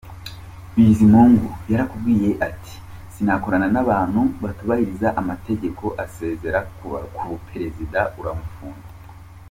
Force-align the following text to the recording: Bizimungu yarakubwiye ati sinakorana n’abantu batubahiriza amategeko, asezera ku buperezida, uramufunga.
Bizimungu 0.75 1.47
yarakubwiye 1.71 2.29
ati 2.47 2.73
sinakorana 3.13 3.67
n’abantu 3.71 4.21
batubahiriza 4.43 5.07
amategeko, 5.21 5.83
asezera 6.03 6.59
ku 6.75 6.85
buperezida, 7.29 8.01
uramufunga. 8.19 8.87